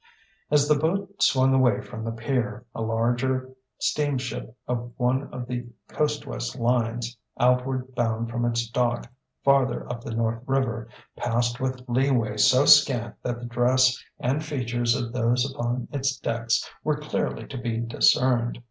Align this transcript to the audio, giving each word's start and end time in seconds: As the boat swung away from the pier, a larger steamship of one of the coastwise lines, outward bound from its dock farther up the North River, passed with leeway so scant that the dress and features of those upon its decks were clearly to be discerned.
As 0.49 0.67
the 0.67 0.73
boat 0.73 1.21
swung 1.21 1.53
away 1.53 1.79
from 1.79 2.03
the 2.03 2.11
pier, 2.11 2.65
a 2.73 2.81
larger 2.81 3.53
steamship 3.77 4.57
of 4.67 4.91
one 4.97 5.31
of 5.31 5.45
the 5.45 5.67
coastwise 5.89 6.55
lines, 6.55 7.15
outward 7.39 7.93
bound 7.93 8.31
from 8.31 8.43
its 8.43 8.67
dock 8.67 9.07
farther 9.43 9.87
up 9.91 10.01
the 10.03 10.15
North 10.15 10.41
River, 10.47 10.87
passed 11.15 11.59
with 11.59 11.87
leeway 11.87 12.35
so 12.37 12.65
scant 12.65 13.13
that 13.21 13.41
the 13.41 13.45
dress 13.45 14.03
and 14.19 14.43
features 14.43 14.95
of 14.95 15.13
those 15.13 15.47
upon 15.51 15.87
its 15.91 16.17
decks 16.17 16.67
were 16.83 16.97
clearly 16.97 17.45
to 17.45 17.57
be 17.59 17.77
discerned. 17.77 18.59